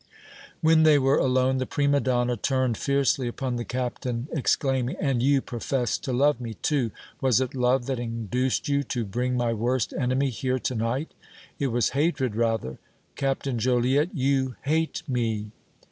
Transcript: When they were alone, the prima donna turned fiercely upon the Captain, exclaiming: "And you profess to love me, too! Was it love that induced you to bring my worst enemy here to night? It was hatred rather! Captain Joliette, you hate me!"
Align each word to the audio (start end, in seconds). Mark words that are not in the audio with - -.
When 0.61 0.81
they 0.81 0.97
were 0.97 1.19
alone, 1.19 1.59
the 1.59 1.67
prima 1.67 1.99
donna 1.99 2.35
turned 2.35 2.75
fiercely 2.75 3.27
upon 3.27 3.57
the 3.57 3.63
Captain, 3.63 4.29
exclaiming: 4.33 4.95
"And 4.99 5.21
you 5.21 5.41
profess 5.41 5.95
to 5.99 6.11
love 6.11 6.41
me, 6.41 6.55
too! 6.55 6.89
Was 7.21 7.39
it 7.39 7.53
love 7.53 7.85
that 7.85 7.99
induced 7.99 8.67
you 8.67 8.81
to 8.81 9.05
bring 9.05 9.37
my 9.37 9.53
worst 9.53 9.93
enemy 9.93 10.31
here 10.31 10.57
to 10.57 10.73
night? 10.73 11.11
It 11.59 11.67
was 11.67 11.89
hatred 11.89 12.35
rather! 12.35 12.79
Captain 13.15 13.59
Joliette, 13.59 14.15
you 14.15 14.55
hate 14.63 15.03
me!" 15.07 15.51